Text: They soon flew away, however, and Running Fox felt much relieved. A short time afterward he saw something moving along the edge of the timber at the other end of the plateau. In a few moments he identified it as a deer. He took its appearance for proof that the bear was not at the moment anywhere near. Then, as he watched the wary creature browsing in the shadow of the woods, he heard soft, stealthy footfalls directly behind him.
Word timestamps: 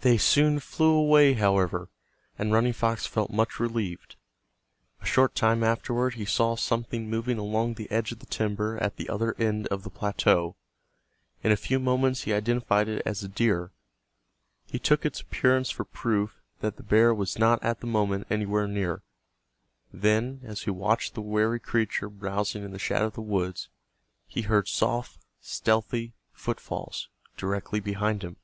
They 0.00 0.16
soon 0.16 0.60
flew 0.60 0.92
away, 0.92 1.32
however, 1.32 1.88
and 2.38 2.52
Running 2.52 2.72
Fox 2.72 3.04
felt 3.04 3.32
much 3.32 3.58
relieved. 3.58 4.14
A 5.00 5.04
short 5.04 5.34
time 5.34 5.64
afterward 5.64 6.14
he 6.14 6.24
saw 6.24 6.54
something 6.54 7.10
moving 7.10 7.36
along 7.36 7.74
the 7.74 7.90
edge 7.90 8.12
of 8.12 8.20
the 8.20 8.26
timber 8.26 8.78
at 8.80 8.94
the 8.94 9.08
other 9.08 9.34
end 9.40 9.66
of 9.66 9.82
the 9.82 9.90
plateau. 9.90 10.54
In 11.42 11.50
a 11.50 11.56
few 11.56 11.80
moments 11.80 12.22
he 12.22 12.32
identified 12.32 12.86
it 12.86 13.02
as 13.04 13.24
a 13.24 13.28
deer. 13.28 13.72
He 14.66 14.78
took 14.78 15.04
its 15.04 15.20
appearance 15.20 15.68
for 15.68 15.84
proof 15.84 16.40
that 16.60 16.76
the 16.76 16.84
bear 16.84 17.12
was 17.12 17.36
not 17.36 17.60
at 17.60 17.80
the 17.80 17.88
moment 17.88 18.28
anywhere 18.30 18.68
near. 18.68 19.02
Then, 19.92 20.42
as 20.44 20.60
he 20.62 20.70
watched 20.70 21.14
the 21.14 21.22
wary 21.22 21.58
creature 21.58 22.08
browsing 22.08 22.62
in 22.62 22.70
the 22.70 22.78
shadow 22.78 23.06
of 23.06 23.14
the 23.14 23.20
woods, 23.20 23.68
he 24.28 24.42
heard 24.42 24.68
soft, 24.68 25.18
stealthy 25.40 26.14
footfalls 26.32 27.08
directly 27.36 27.80
behind 27.80 28.22
him. 28.22 28.36